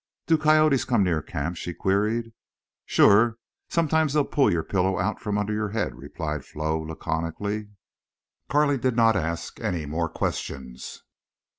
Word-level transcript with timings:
"Do 0.25 0.35
coyotes 0.35 0.83
come 0.83 1.03
near 1.03 1.21
camp?" 1.21 1.57
she 1.57 1.75
queried. 1.75 2.33
"Shore. 2.87 3.37
Sometimes 3.69 4.13
they 4.13 4.23
pull 4.23 4.51
your 4.51 4.63
pillow 4.63 4.97
out 4.97 5.19
from 5.21 5.37
under 5.37 5.53
your 5.53 5.69
head," 5.69 5.93
replied 5.95 6.43
Flo, 6.43 6.81
laconically. 6.81 7.67
Carley 8.49 8.79
did 8.79 8.95
not 8.95 9.15
ask 9.15 9.59
any 9.59 9.85
more 9.85 10.09
questions. 10.09 11.03